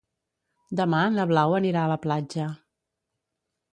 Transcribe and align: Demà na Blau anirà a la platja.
Demà 0.79 1.01
na 1.17 1.27
Blau 1.33 1.55
anirà 1.57 1.83
a 1.85 1.91
la 1.93 1.99
platja. 2.07 2.47